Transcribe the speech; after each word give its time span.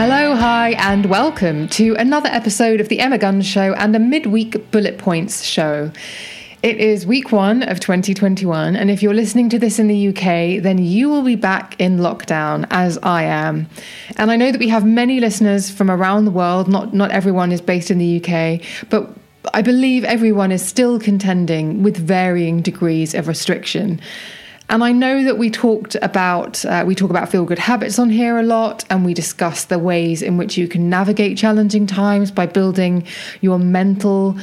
Hello, 0.00 0.34
hi, 0.34 0.70
and 0.78 1.04
welcome 1.04 1.68
to 1.68 1.94
another 1.96 2.30
episode 2.30 2.80
of 2.80 2.88
the 2.88 3.00
Emma 3.00 3.18
Guns 3.18 3.46
Show 3.46 3.74
and 3.74 3.94
a 3.94 3.98
midweek 3.98 4.70
bullet 4.70 4.96
points 4.96 5.44
show. 5.44 5.92
It 6.62 6.78
is 6.78 7.04
week 7.04 7.32
one 7.32 7.62
of 7.62 7.80
2021, 7.80 8.76
and 8.76 8.90
if 8.90 9.02
you're 9.02 9.12
listening 9.12 9.50
to 9.50 9.58
this 9.58 9.78
in 9.78 9.88
the 9.88 10.08
UK, 10.08 10.62
then 10.62 10.78
you 10.78 11.10
will 11.10 11.20
be 11.20 11.36
back 11.36 11.78
in 11.78 11.98
lockdown, 11.98 12.66
as 12.70 12.96
I 13.02 13.24
am. 13.24 13.68
And 14.16 14.30
I 14.30 14.36
know 14.36 14.50
that 14.50 14.58
we 14.58 14.68
have 14.68 14.86
many 14.86 15.20
listeners 15.20 15.70
from 15.70 15.90
around 15.90 16.24
the 16.24 16.30
world. 16.30 16.66
Not 16.66 16.94
not 16.94 17.10
everyone 17.10 17.52
is 17.52 17.60
based 17.60 17.90
in 17.90 17.98
the 17.98 18.24
UK, 18.24 18.62
but 18.88 19.14
I 19.52 19.60
believe 19.60 20.04
everyone 20.04 20.50
is 20.50 20.66
still 20.66 20.98
contending 20.98 21.82
with 21.82 21.98
varying 21.98 22.62
degrees 22.62 23.14
of 23.14 23.28
restriction. 23.28 24.00
And 24.70 24.84
I 24.84 24.92
know 24.92 25.24
that 25.24 25.36
we 25.36 25.50
talked 25.50 25.96
about 26.00 26.64
uh, 26.64 26.84
we 26.86 26.94
talk 26.94 27.10
about 27.10 27.28
feel 27.28 27.44
good 27.44 27.58
habits 27.58 27.98
on 27.98 28.08
here 28.08 28.38
a 28.38 28.44
lot, 28.44 28.84
and 28.88 29.04
we 29.04 29.14
discuss 29.14 29.64
the 29.64 29.80
ways 29.80 30.22
in 30.22 30.36
which 30.36 30.56
you 30.56 30.68
can 30.68 30.88
navigate 30.88 31.36
challenging 31.36 31.88
times 31.88 32.30
by 32.30 32.46
building 32.46 33.04
your 33.40 33.58
mental 33.58 34.38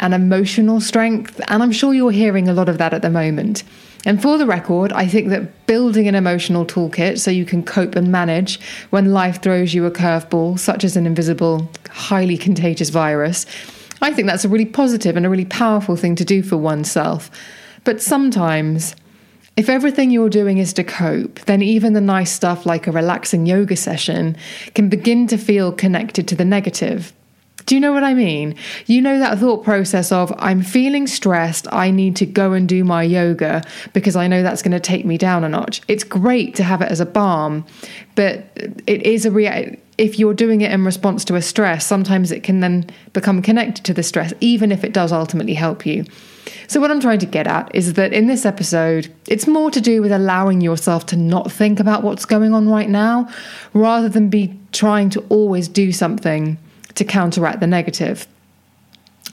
and 0.00 0.14
emotional 0.14 0.80
strength. 0.80 1.40
And 1.46 1.62
I'm 1.62 1.70
sure 1.70 1.94
you're 1.94 2.10
hearing 2.10 2.48
a 2.48 2.52
lot 2.52 2.68
of 2.68 2.78
that 2.78 2.92
at 2.92 3.02
the 3.02 3.10
moment. 3.10 3.62
And 4.04 4.20
for 4.20 4.36
the 4.36 4.46
record, 4.46 4.92
I 4.92 5.06
think 5.06 5.28
that 5.28 5.66
building 5.68 6.08
an 6.08 6.16
emotional 6.16 6.66
toolkit 6.66 7.20
so 7.20 7.30
you 7.30 7.44
can 7.44 7.62
cope 7.62 7.94
and 7.94 8.10
manage 8.10 8.58
when 8.90 9.12
life 9.12 9.40
throws 9.42 9.74
you 9.74 9.86
a 9.86 9.92
curveball, 9.92 10.58
such 10.58 10.82
as 10.82 10.96
an 10.96 11.06
invisible, 11.06 11.70
highly 11.90 12.36
contagious 12.36 12.90
virus, 12.90 13.46
I 14.02 14.12
think 14.12 14.26
that's 14.26 14.44
a 14.44 14.48
really 14.48 14.66
positive 14.66 15.16
and 15.16 15.24
a 15.24 15.30
really 15.30 15.44
powerful 15.44 15.94
thing 15.94 16.16
to 16.16 16.24
do 16.24 16.42
for 16.42 16.56
oneself. 16.56 17.30
But 17.84 18.02
sometimes, 18.02 18.96
if 19.58 19.68
everything 19.68 20.12
you're 20.12 20.28
doing 20.28 20.58
is 20.58 20.72
to 20.74 20.84
cope, 20.84 21.40
then 21.40 21.62
even 21.62 21.92
the 21.92 22.00
nice 22.00 22.30
stuff 22.30 22.64
like 22.64 22.86
a 22.86 22.92
relaxing 22.92 23.44
yoga 23.44 23.74
session 23.74 24.36
can 24.76 24.88
begin 24.88 25.26
to 25.26 25.36
feel 25.36 25.72
connected 25.72 26.28
to 26.28 26.36
the 26.36 26.44
negative. 26.44 27.12
Do 27.66 27.74
you 27.74 27.80
know 27.80 27.92
what 27.92 28.04
I 28.04 28.14
mean? 28.14 28.54
You 28.86 29.02
know 29.02 29.18
that 29.18 29.40
thought 29.40 29.64
process 29.64 30.12
of, 30.12 30.32
I'm 30.38 30.62
feeling 30.62 31.08
stressed, 31.08 31.66
I 31.72 31.90
need 31.90 32.14
to 32.16 32.24
go 32.24 32.52
and 32.52 32.68
do 32.68 32.84
my 32.84 33.02
yoga 33.02 33.64
because 33.92 34.14
I 34.14 34.28
know 34.28 34.44
that's 34.44 34.62
going 34.62 34.72
to 34.72 34.80
take 34.80 35.04
me 35.04 35.18
down 35.18 35.42
a 35.42 35.48
notch. 35.48 35.82
It's 35.88 36.04
great 36.04 36.54
to 36.54 36.62
have 36.62 36.80
it 36.80 36.92
as 36.92 37.00
a 37.00 37.06
balm, 37.06 37.66
but 38.14 38.44
it 38.86 39.02
is 39.02 39.26
a 39.26 39.30
reality 39.32 39.78
if 39.98 40.18
you're 40.18 40.34
doing 40.34 40.60
it 40.60 40.70
in 40.70 40.84
response 40.84 41.24
to 41.24 41.34
a 41.34 41.42
stress, 41.42 41.84
sometimes 41.84 42.30
it 42.30 42.44
can 42.44 42.60
then 42.60 42.88
become 43.12 43.42
connected 43.42 43.84
to 43.84 43.92
the 43.92 44.04
stress, 44.04 44.32
even 44.40 44.70
if 44.70 44.84
it 44.84 44.92
does 44.92 45.12
ultimately 45.12 45.54
help 45.54 45.84
you. 45.84 46.04
So, 46.68 46.80
what 46.80 46.90
I'm 46.90 47.00
trying 47.00 47.18
to 47.18 47.26
get 47.26 47.46
at 47.46 47.74
is 47.74 47.94
that 47.94 48.12
in 48.12 48.28
this 48.28 48.46
episode, 48.46 49.12
it's 49.26 49.46
more 49.46 49.70
to 49.70 49.80
do 49.80 50.00
with 50.00 50.12
allowing 50.12 50.60
yourself 50.60 51.04
to 51.06 51.16
not 51.16 51.50
think 51.50 51.80
about 51.80 52.04
what's 52.04 52.24
going 52.24 52.54
on 52.54 52.68
right 52.68 52.88
now 52.88 53.28
rather 53.74 54.08
than 54.08 54.30
be 54.30 54.58
trying 54.72 55.10
to 55.10 55.20
always 55.28 55.66
do 55.66 55.92
something 55.92 56.56
to 56.94 57.04
counteract 57.04 57.60
the 57.60 57.66
negative. 57.66 58.26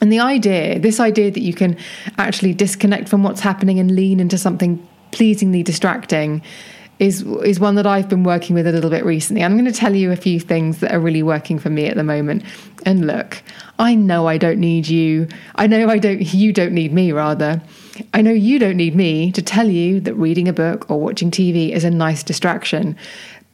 And 0.00 0.12
the 0.12 0.18
idea, 0.18 0.78
this 0.78 1.00
idea 1.00 1.30
that 1.30 1.40
you 1.40 1.54
can 1.54 1.78
actually 2.18 2.52
disconnect 2.52 3.08
from 3.08 3.22
what's 3.22 3.40
happening 3.40 3.78
and 3.78 3.94
lean 3.94 4.20
into 4.20 4.36
something 4.36 4.86
pleasingly 5.10 5.62
distracting 5.62 6.42
is 6.98 7.22
is 7.22 7.60
one 7.60 7.74
that 7.74 7.86
I've 7.86 8.08
been 8.08 8.24
working 8.24 8.54
with 8.54 8.66
a 8.66 8.72
little 8.72 8.90
bit 8.90 9.04
recently. 9.04 9.44
I'm 9.44 9.54
going 9.54 9.70
to 9.70 9.72
tell 9.72 9.94
you 9.94 10.12
a 10.12 10.16
few 10.16 10.40
things 10.40 10.78
that 10.78 10.92
are 10.92 11.00
really 11.00 11.22
working 11.22 11.58
for 11.58 11.68
me 11.68 11.86
at 11.86 11.96
the 11.96 12.04
moment. 12.04 12.42
And 12.84 13.06
look, 13.06 13.42
I 13.78 13.94
know 13.94 14.26
I 14.26 14.38
don't 14.38 14.58
need 14.58 14.88
you. 14.88 15.28
I 15.56 15.66
know 15.66 15.88
I 15.88 15.98
don't 15.98 16.20
you 16.34 16.52
don't 16.52 16.72
need 16.72 16.92
me 16.92 17.12
rather. 17.12 17.60
I 18.14 18.22
know 18.22 18.32
you 18.32 18.58
don't 18.58 18.76
need 18.76 18.94
me 18.94 19.32
to 19.32 19.42
tell 19.42 19.68
you 19.68 20.00
that 20.00 20.14
reading 20.14 20.48
a 20.48 20.52
book 20.52 20.90
or 20.90 21.00
watching 21.00 21.30
TV 21.30 21.72
is 21.72 21.84
a 21.84 21.90
nice 21.90 22.22
distraction. 22.22 22.96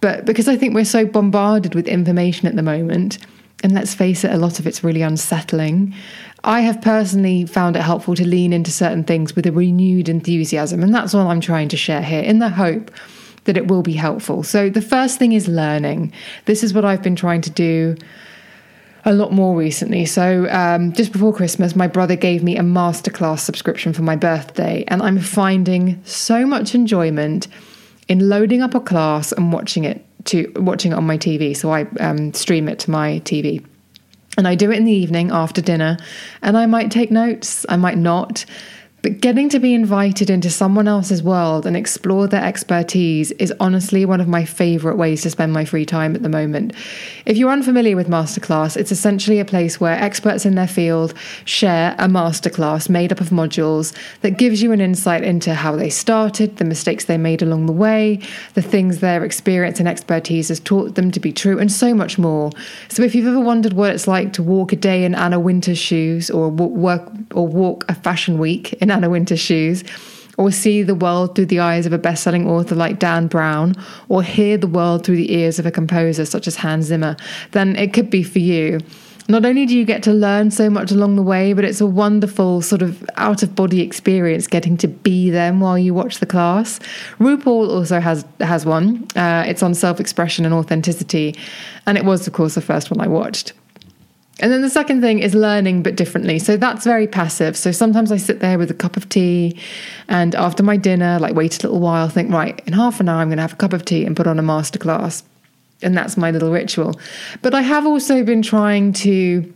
But 0.00 0.24
because 0.24 0.48
I 0.48 0.56
think 0.56 0.74
we're 0.74 0.84
so 0.84 1.06
bombarded 1.06 1.74
with 1.74 1.86
information 1.86 2.48
at 2.48 2.56
the 2.56 2.62
moment, 2.62 3.18
and 3.62 3.72
let's 3.72 3.94
face 3.94 4.24
it, 4.24 4.32
a 4.32 4.36
lot 4.36 4.58
of 4.58 4.66
it's 4.66 4.82
really 4.82 5.02
unsettling. 5.02 5.94
I 6.42 6.62
have 6.62 6.82
personally 6.82 7.46
found 7.46 7.76
it 7.76 7.82
helpful 7.82 8.16
to 8.16 8.26
lean 8.26 8.52
into 8.52 8.72
certain 8.72 9.04
things 9.04 9.36
with 9.36 9.46
a 9.46 9.52
renewed 9.52 10.08
enthusiasm, 10.08 10.82
and 10.82 10.92
that's 10.92 11.14
what 11.14 11.26
I'm 11.26 11.40
trying 11.40 11.68
to 11.68 11.76
share 11.76 12.02
here 12.02 12.22
in 12.22 12.40
the 12.40 12.48
hope 12.48 12.90
that 13.44 13.56
it 13.56 13.68
will 13.68 13.82
be 13.82 13.94
helpful. 13.94 14.42
So, 14.42 14.70
the 14.70 14.82
first 14.82 15.18
thing 15.18 15.32
is 15.32 15.48
learning. 15.48 16.12
This 16.44 16.62
is 16.62 16.72
what 16.72 16.84
I've 16.84 17.02
been 17.02 17.16
trying 17.16 17.40
to 17.42 17.50
do 17.50 17.96
a 19.04 19.12
lot 19.12 19.32
more 19.32 19.56
recently. 19.56 20.06
So, 20.06 20.48
um, 20.50 20.92
just 20.92 21.12
before 21.12 21.34
Christmas, 21.34 21.74
my 21.74 21.88
brother 21.88 22.16
gave 22.16 22.42
me 22.42 22.56
a 22.56 22.62
masterclass 22.62 23.40
subscription 23.40 23.92
for 23.92 24.02
my 24.02 24.16
birthday, 24.16 24.84
and 24.88 25.02
I'm 25.02 25.18
finding 25.18 26.00
so 26.04 26.46
much 26.46 26.74
enjoyment 26.74 27.48
in 28.08 28.28
loading 28.28 28.62
up 28.62 28.74
a 28.74 28.80
class 28.80 29.32
and 29.32 29.52
watching 29.52 29.84
it 29.84 30.04
to 30.26 30.52
watching 30.56 30.92
it 30.92 30.94
on 30.94 31.04
my 31.04 31.18
TV. 31.18 31.56
So 31.56 31.72
I 31.72 31.82
um, 31.98 32.32
stream 32.32 32.68
it 32.68 32.78
to 32.80 32.90
my 32.90 33.20
TV. 33.24 33.64
And 34.38 34.48
I 34.48 34.54
do 34.54 34.70
it 34.70 34.78
in 34.78 34.84
the 34.84 34.92
evening 34.92 35.30
after 35.30 35.60
dinner, 35.60 35.98
and 36.40 36.56
I 36.56 36.66
might 36.66 36.90
take 36.90 37.10
notes, 37.10 37.66
I 37.68 37.76
might 37.76 37.98
not. 37.98 38.46
But 39.02 39.20
getting 39.20 39.48
to 39.48 39.58
be 39.58 39.74
invited 39.74 40.30
into 40.30 40.48
someone 40.48 40.86
else's 40.86 41.24
world 41.24 41.66
and 41.66 41.76
explore 41.76 42.28
their 42.28 42.44
expertise 42.44 43.32
is 43.32 43.52
honestly 43.58 44.04
one 44.04 44.20
of 44.20 44.28
my 44.28 44.44
favorite 44.44 44.94
ways 44.94 45.22
to 45.22 45.30
spend 45.30 45.52
my 45.52 45.64
free 45.64 45.84
time 45.84 46.14
at 46.14 46.22
the 46.22 46.28
moment. 46.28 46.72
If 47.26 47.36
you're 47.36 47.50
unfamiliar 47.50 47.96
with 47.96 48.06
Masterclass, 48.06 48.76
it's 48.76 48.92
essentially 48.92 49.40
a 49.40 49.44
place 49.44 49.80
where 49.80 50.00
experts 50.00 50.46
in 50.46 50.54
their 50.54 50.68
field 50.68 51.14
share 51.44 51.96
a 51.98 52.06
masterclass 52.06 52.88
made 52.88 53.10
up 53.10 53.20
of 53.20 53.30
modules 53.30 53.92
that 54.20 54.38
gives 54.38 54.62
you 54.62 54.70
an 54.70 54.80
insight 54.80 55.24
into 55.24 55.52
how 55.52 55.74
they 55.74 55.90
started, 55.90 56.58
the 56.58 56.64
mistakes 56.64 57.06
they 57.06 57.18
made 57.18 57.42
along 57.42 57.66
the 57.66 57.72
way, 57.72 58.20
the 58.54 58.62
things 58.62 59.00
their 59.00 59.24
experience 59.24 59.80
and 59.80 59.88
expertise 59.88 60.46
has 60.46 60.60
taught 60.60 60.94
them 60.94 61.10
to 61.10 61.18
be 61.18 61.32
true, 61.32 61.58
and 61.58 61.72
so 61.72 61.92
much 61.92 62.18
more. 62.18 62.52
So 62.88 63.02
if 63.02 63.16
you've 63.16 63.26
ever 63.26 63.40
wondered 63.40 63.72
what 63.72 63.90
it's 63.90 64.06
like 64.06 64.32
to 64.34 64.44
walk 64.44 64.72
a 64.72 64.76
day 64.76 65.04
in 65.04 65.16
Anna 65.16 65.40
Wintour's 65.40 65.78
shoes 65.78 66.30
or 66.30 66.48
work 66.50 67.02
or 67.34 67.48
walk 67.48 67.84
a 67.88 67.96
fashion 67.96 68.38
week 68.38 68.74
in 68.74 68.91
Anna 68.92 69.10
Wintour 69.10 69.36
shoes, 69.36 69.82
or 70.38 70.50
see 70.50 70.82
the 70.82 70.94
world 70.94 71.34
through 71.34 71.46
the 71.46 71.60
eyes 71.60 71.86
of 71.86 71.92
a 71.92 71.98
best 71.98 72.22
selling 72.22 72.48
author 72.48 72.74
like 72.74 72.98
Dan 72.98 73.26
Brown, 73.26 73.74
or 74.08 74.22
hear 74.22 74.56
the 74.56 74.66
world 74.66 75.04
through 75.04 75.16
the 75.16 75.32
ears 75.32 75.58
of 75.58 75.66
a 75.66 75.70
composer 75.70 76.24
such 76.24 76.46
as 76.46 76.56
Hans 76.56 76.86
Zimmer, 76.86 77.16
then 77.50 77.76
it 77.76 77.92
could 77.92 78.10
be 78.10 78.22
for 78.22 78.38
you. 78.38 78.78
Not 79.28 79.44
only 79.44 79.66
do 79.66 79.76
you 79.76 79.84
get 79.84 80.02
to 80.04 80.12
learn 80.12 80.50
so 80.50 80.68
much 80.68 80.90
along 80.90 81.16
the 81.16 81.22
way, 81.22 81.52
but 81.52 81.64
it's 81.64 81.80
a 81.80 81.86
wonderful 81.86 82.60
sort 82.60 82.82
of 82.82 83.08
out 83.16 83.42
of 83.42 83.54
body 83.54 83.80
experience 83.80 84.46
getting 84.48 84.76
to 84.78 84.88
be 84.88 85.30
them 85.30 85.60
while 85.60 85.78
you 85.78 85.94
watch 85.94 86.18
the 86.18 86.26
class. 86.26 86.80
RuPaul 87.18 87.68
also 87.68 88.00
has 88.00 88.24
has 88.40 88.66
one. 88.66 89.06
Uh, 89.14 89.44
it's 89.46 89.62
on 89.62 89.74
self 89.74 90.00
expression 90.00 90.44
and 90.44 90.52
authenticity, 90.52 91.36
and 91.86 91.96
it 91.96 92.04
was, 92.04 92.26
of 92.26 92.32
course, 92.32 92.56
the 92.56 92.60
first 92.60 92.90
one 92.90 93.00
I 93.00 93.06
watched. 93.06 93.52
And 94.42 94.50
then 94.50 94.60
the 94.60 94.68
second 94.68 95.00
thing 95.00 95.20
is 95.20 95.36
learning 95.36 95.84
but 95.84 95.94
differently. 95.94 96.40
So 96.40 96.56
that's 96.56 96.84
very 96.84 97.06
passive. 97.06 97.56
So 97.56 97.70
sometimes 97.70 98.10
I 98.10 98.16
sit 98.16 98.40
there 98.40 98.58
with 98.58 98.72
a 98.72 98.74
cup 98.74 98.96
of 98.96 99.08
tea 99.08 99.56
and 100.08 100.34
after 100.34 100.64
my 100.64 100.76
dinner, 100.76 101.20
like 101.20 101.34
wait 101.36 101.62
a 101.62 101.68
little 101.68 101.80
while, 101.80 102.08
think, 102.08 102.32
right, 102.32 102.60
in 102.66 102.72
half 102.72 102.98
an 102.98 103.08
hour, 103.08 103.22
I'm 103.22 103.28
going 103.28 103.38
to 103.38 103.42
have 103.42 103.52
a 103.52 103.56
cup 103.56 103.72
of 103.72 103.84
tea 103.84 104.04
and 104.04 104.16
put 104.16 104.26
on 104.26 104.40
a 104.40 104.42
masterclass. 104.42 105.22
And 105.80 105.96
that's 105.96 106.16
my 106.16 106.32
little 106.32 106.50
ritual. 106.50 106.98
But 107.40 107.54
I 107.54 107.62
have 107.62 107.86
also 107.86 108.24
been 108.24 108.42
trying 108.42 108.92
to 108.94 109.52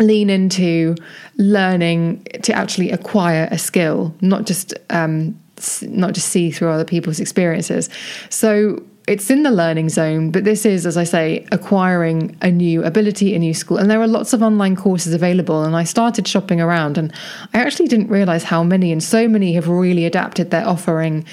lean 0.00 0.28
into 0.28 0.96
learning 1.36 2.24
to 2.42 2.52
actually 2.52 2.90
acquire 2.90 3.48
a 3.52 3.58
skill, 3.58 4.12
not 4.20 4.44
just 4.44 4.74
um, 4.90 5.40
not 5.82 6.14
just 6.14 6.28
see 6.30 6.50
through 6.50 6.68
other 6.68 6.84
people's 6.84 7.20
experiences. 7.20 7.88
So 8.28 8.82
it's 9.06 9.30
in 9.30 9.42
the 9.42 9.50
learning 9.50 9.90
zone, 9.90 10.30
but 10.30 10.44
this 10.44 10.64
is, 10.64 10.86
as 10.86 10.96
I 10.96 11.04
say, 11.04 11.46
acquiring 11.52 12.36
a 12.40 12.50
new 12.50 12.82
ability, 12.84 13.34
a 13.34 13.38
new 13.38 13.52
school. 13.52 13.76
And 13.76 13.90
there 13.90 14.00
are 14.00 14.06
lots 14.06 14.32
of 14.32 14.42
online 14.42 14.76
courses 14.76 15.12
available. 15.12 15.62
And 15.62 15.76
I 15.76 15.84
started 15.84 16.26
shopping 16.26 16.60
around, 16.60 16.96
and 16.96 17.12
I 17.52 17.58
actually 17.58 17.88
didn't 17.88 18.08
realize 18.08 18.44
how 18.44 18.62
many, 18.62 18.92
and 18.92 19.02
so 19.02 19.28
many 19.28 19.52
have 19.54 19.68
really 19.68 20.06
adapted 20.06 20.50
their 20.50 20.66
offering 20.66 21.26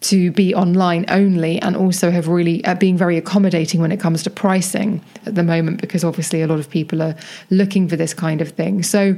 to 0.00 0.30
be 0.30 0.54
online 0.54 1.04
only 1.08 1.60
and 1.60 1.74
also 1.74 2.12
have 2.12 2.28
really 2.28 2.64
uh, 2.64 2.74
being 2.76 2.96
very 2.96 3.16
accommodating 3.16 3.80
when 3.80 3.90
it 3.90 3.98
comes 3.98 4.22
to 4.22 4.30
pricing 4.30 5.02
at 5.26 5.34
the 5.34 5.42
moment 5.42 5.80
because 5.80 6.04
obviously 6.04 6.40
a 6.40 6.46
lot 6.46 6.60
of 6.60 6.70
people 6.70 7.02
are 7.02 7.16
looking 7.50 7.88
for 7.88 7.96
this 7.96 8.14
kind 8.14 8.40
of 8.40 8.50
thing 8.50 8.80
so 8.80 9.16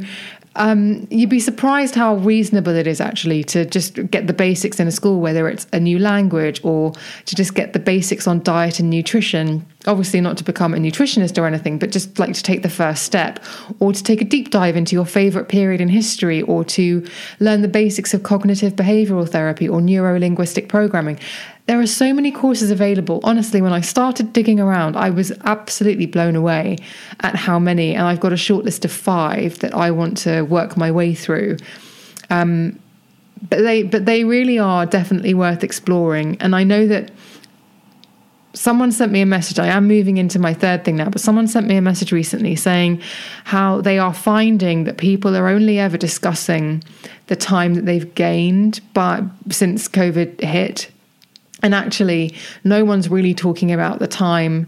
um, 0.57 1.07
you'd 1.11 1.31
be 1.31 1.41
surprised 1.41 1.95
how 1.95 2.17
reasonable 2.17 2.75
it 2.75 2.87
is 2.87 3.01
actually 3.01 3.45
to 3.45 3.65
just 3.65 3.95
get 4.11 4.27
the 4.27 4.33
basics 4.33 4.81
in 4.81 4.89
a 4.89 4.93
school, 4.93 5.21
whether 5.21 5.49
it's 5.49 5.67
a 5.73 5.81
new 5.81 5.99
language 5.99 6.61
or 6.65 6.93
to 7.27 7.37
just 7.37 7.55
get 7.55 7.73
the 7.73 7.79
basics 7.79 8.27
on 8.27 8.43
diet 8.43 8.81
and 8.81 8.91
nutrition. 8.91 9.65
Obviously, 9.87 10.21
not 10.21 10.37
to 10.37 10.45
become 10.45 10.75
a 10.75 10.77
nutritionist 10.77 11.39
or 11.39 11.47
anything, 11.47 11.79
but 11.79 11.91
just 11.91 12.19
like 12.19 12.35
to 12.35 12.43
take 12.43 12.63
the 12.63 12.69
first 12.69 13.03
step 13.03 13.43
or 13.79 13.95
to 13.95 14.03
take 14.03 14.21
a 14.21 14.27
deep 14.27 14.51
dive 14.51 14.77
into 14.77 14.95
your 14.95 15.07
favorite 15.07 15.49
period 15.49 15.81
in 15.81 15.89
history 15.89 16.43
or 16.43 16.65
to 16.65 17.07
learn 17.39 17.63
the 17.63 17.69
basics 17.69 18.13
of 18.13 18.23
cognitive 18.23 18.75
behavioral 18.75 19.27
therapy 19.27 19.67
or 19.67 19.81
neuro 19.81 20.19
linguistic 20.19 20.69
programming. 20.69 21.19
There 21.65 21.81
are 21.81 21.87
so 21.87 22.13
many 22.13 22.31
courses 22.31 22.71
available. 22.71 23.21
Honestly, 23.23 23.63
when 23.63 23.73
I 23.73 23.81
started 23.81 24.35
digging 24.35 24.61
around, 24.61 24.97
I 24.97 25.09
was 25.09 25.33
absolutely 25.45 26.05
blown 26.05 26.37
away 26.37 26.77
at 27.21 27.35
how 27.35 27.59
many. 27.59 27.95
And 27.95 28.07
I've 28.07 28.21
got 28.21 28.35
a 28.35 28.37
short 28.37 28.67
list 28.67 28.85
of 28.85 28.93
five 28.93 29.61
that 29.61 29.75
I 29.75 29.93
want 29.93 30.19
to 30.19 30.43
work 30.43 30.77
my 30.77 30.91
way 30.91 31.15
through. 31.15 31.57
Um, 32.29 32.79
but 33.49 33.61
they, 33.61 33.83
but 33.85 34.05
they 34.05 34.25
really 34.25 34.59
are 34.59 34.85
definitely 34.85 35.33
worth 35.33 35.65
exploring. 35.65 36.37
And 36.41 36.55
I 36.55 36.65
know 36.65 36.87
that 36.87 37.13
someone 38.55 38.93
sent 38.93 39.13
me 39.13 39.21
a 39.21 39.27
message. 39.27 39.59
I 39.59 39.69
am 39.69 39.87
moving 39.87 40.17
into 40.17 40.39
my 40.39 40.55
third 40.55 40.85
thing 40.85 40.97
now, 40.97 41.09
but 41.09 41.21
someone 41.21 41.47
sent 41.47 41.67
me 41.67 41.77
a 41.77 41.83
message 41.83 42.13
recently 42.13 42.57
saying 42.57 43.01
how 43.45 43.81
they 43.81 43.99
are 43.99 44.15
finding 44.15 44.85
that 44.85 44.99
people 44.99 45.37
are 45.37 45.49
only 45.49 45.79
ever 45.79 45.97
discussing 45.97 46.83
the 47.29 47.37
time 47.37 47.75
that 47.75 47.87
they've 47.87 48.15
gained 48.15 48.81
but 48.93 49.23
since 49.51 49.89
COVID 49.89 50.41
hit. 50.41 50.91
And 51.63 51.75
actually, 51.75 52.35
no 52.65 52.85
one's 52.85 53.09
really 53.09 53.35
talking 53.35 53.71
about 53.71 53.99
the 53.99 54.09
time 54.09 54.67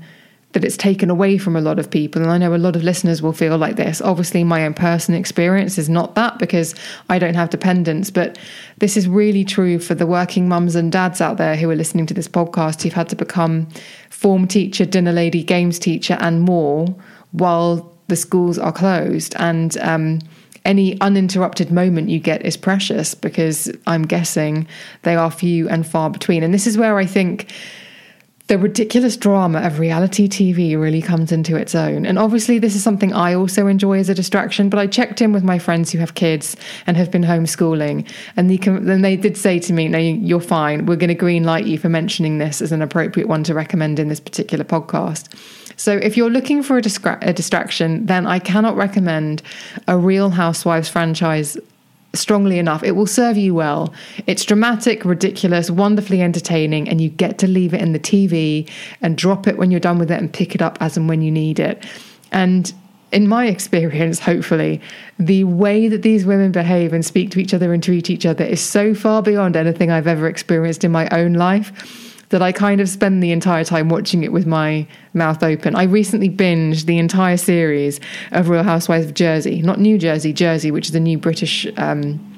that 0.52 0.64
it's 0.64 0.76
taken 0.76 1.08
away 1.10 1.38
from 1.38 1.56
a 1.56 1.60
lot 1.60 1.78
of 1.78 1.90
people. 1.90 2.22
And 2.22 2.31
I 2.31 2.38
know 2.38 2.54
a 2.54 2.56
lot 2.56 2.76
of 2.76 2.82
listeners 2.82 3.22
will 3.22 3.32
feel 3.32 3.56
like 3.56 3.76
this. 3.76 4.00
Obviously, 4.00 4.44
my 4.44 4.64
own 4.64 4.75
personal 4.75 5.19
experience 5.19 5.78
is 5.78 5.88
not 5.88 6.14
that 6.14 6.38
because 6.38 6.75
I 7.08 7.19
don't 7.19 7.34
have 7.34 7.50
dependents, 7.50 8.10
but 8.10 8.38
this 8.78 8.96
is 8.96 9.08
really 9.08 9.44
true 9.44 9.78
for 9.78 9.94
the 9.94 10.06
working 10.06 10.49
mums 10.49 10.75
and 10.75 10.93
dads 10.93 11.20
out 11.20 11.38
there 11.38 11.56
who 11.56 11.70
are 11.70 11.76
listening 11.76 12.06
to 12.06 12.14
this 12.14 12.28
podcast 12.28 12.82
who've 12.82 12.93
had 12.93 13.08
to 13.08 13.16
become 13.16 13.69
form 14.10 14.46
teacher, 14.46 14.84
dinner 14.84 15.12
lady, 15.12 15.43
games 15.43 15.78
teacher, 15.78 16.19
and 16.20 16.43
more 16.43 16.94
while 17.32 17.93
the 18.08 18.16
schools 18.16 18.58
are 18.58 18.72
closed. 18.72 19.34
And, 19.38 19.76
um, 19.78 20.20
any 20.64 21.00
uninterrupted 21.00 21.72
moment 21.72 22.08
you 22.08 22.20
get 22.20 22.46
is 22.46 22.56
precious 22.56 23.16
because 23.16 23.69
I'm 23.87 24.02
guessing 24.02 24.69
they 25.02 25.16
are 25.16 25.28
few 25.28 25.69
and 25.69 25.84
far 25.84 26.08
between. 26.08 26.44
And 26.44 26.55
this 26.55 26.69
is 26.69 26.78
where 26.78 26.98
I 26.98 27.06
think 27.06 27.52
the 28.48 28.58
ridiculous 28.58 29.16
drama 29.16 29.60
of 29.60 29.78
reality 29.78 30.28
TV 30.28 30.78
really 30.78 31.00
comes 31.00 31.32
into 31.32 31.56
its 31.56 31.74
own. 31.74 32.04
And 32.04 32.18
obviously, 32.18 32.58
this 32.58 32.74
is 32.74 32.82
something 32.82 33.12
I 33.12 33.34
also 33.34 33.66
enjoy 33.66 33.98
as 33.98 34.08
a 34.08 34.14
distraction. 34.14 34.68
But 34.68 34.78
I 34.78 34.86
checked 34.86 35.22
in 35.22 35.32
with 35.32 35.44
my 35.44 35.58
friends 35.58 35.92
who 35.92 35.98
have 35.98 36.14
kids 36.14 36.56
and 36.86 36.96
have 36.96 37.10
been 37.10 37.22
homeschooling, 37.22 38.06
and 38.36 38.50
they, 38.50 38.56
then 38.56 39.02
they 39.02 39.16
did 39.16 39.36
say 39.36 39.58
to 39.60 39.72
me, 39.72 39.88
"No, 39.88 39.98
you're 39.98 40.40
fine. 40.40 40.86
We're 40.86 40.96
going 40.96 41.08
to 41.08 41.14
green 41.14 41.44
light 41.44 41.66
you 41.66 41.78
for 41.78 41.88
mentioning 41.88 42.38
this 42.38 42.60
as 42.60 42.72
an 42.72 42.82
appropriate 42.82 43.28
one 43.28 43.44
to 43.44 43.54
recommend 43.54 43.98
in 43.98 44.08
this 44.08 44.20
particular 44.20 44.64
podcast." 44.64 45.28
So, 45.76 45.96
if 45.96 46.16
you're 46.16 46.30
looking 46.30 46.62
for 46.62 46.76
a, 46.78 46.82
distra- 46.82 47.18
a 47.22 47.32
distraction, 47.32 48.06
then 48.06 48.26
I 48.26 48.38
cannot 48.38 48.76
recommend 48.76 49.42
a 49.88 49.96
Real 49.96 50.30
Housewives 50.30 50.88
franchise 50.88 51.56
strongly 52.14 52.58
enough, 52.58 52.82
it 52.82 52.92
will 52.92 53.06
serve 53.06 53.36
you 53.36 53.54
well. 53.54 53.92
It's 54.26 54.44
dramatic, 54.44 55.04
ridiculous, 55.04 55.70
wonderfully 55.70 56.20
entertaining, 56.22 56.88
and 56.88 57.00
you 57.00 57.08
get 57.08 57.38
to 57.38 57.46
leave 57.46 57.74
it 57.74 57.80
in 57.80 57.92
the 57.92 57.98
TV 57.98 58.68
and 59.00 59.16
drop 59.16 59.46
it 59.46 59.56
when 59.56 59.70
you're 59.70 59.80
done 59.80 59.98
with 59.98 60.10
it 60.10 60.18
and 60.18 60.32
pick 60.32 60.54
it 60.54 60.62
up 60.62 60.78
as 60.80 60.96
and 60.96 61.08
when 61.08 61.22
you 61.22 61.30
need 61.30 61.58
it. 61.58 61.84
And 62.30 62.72
in 63.12 63.28
my 63.28 63.46
experience, 63.56 64.18
hopefully, 64.18 64.80
the 65.18 65.44
way 65.44 65.88
that 65.88 66.02
these 66.02 66.26
women 66.26 66.52
behave 66.52 66.92
and 66.92 67.04
speak 67.04 67.30
to 67.30 67.40
each 67.40 67.54
other 67.54 67.72
and 67.72 67.82
treat 67.82 68.10
each 68.10 68.26
other 68.26 68.44
is 68.44 68.60
so 68.60 68.94
far 68.94 69.22
beyond 69.22 69.56
anything 69.56 69.90
I've 69.90 70.06
ever 70.06 70.26
experienced 70.28 70.84
in 70.84 70.92
my 70.92 71.08
own 71.10 71.34
life 71.34 72.11
that 72.32 72.43
I 72.43 72.50
kind 72.50 72.81
of 72.81 72.88
spend 72.88 73.23
the 73.23 73.31
entire 73.31 73.62
time 73.62 73.90
watching 73.90 74.25
it 74.25 74.32
with 74.32 74.46
my 74.46 74.87
mouth 75.12 75.43
open. 75.43 75.76
I 75.76 75.84
recently 75.84 76.31
binged 76.31 76.87
the 76.87 76.99
entire 76.99 77.37
series 77.37 78.00
of 78.32 78.49
Real 78.49 78.62
Housewives 78.62 79.06
of 79.06 79.14
Jersey, 79.14 79.61
not 79.61 79.79
New 79.79 79.99
Jersey, 79.99 80.32
Jersey, 80.32 80.70
which 80.70 80.88
is 80.88 80.94
a 80.94 81.00
new 81.00 81.19
British 81.19 81.67
um, 81.76 82.31